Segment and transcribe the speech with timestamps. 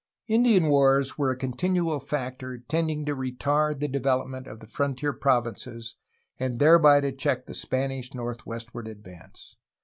[0.27, 5.95] Indian wars were a continual factor tending to retard the development of the frontier provinces
[6.39, 9.57] and thereby to check the Spanish northwestward advance.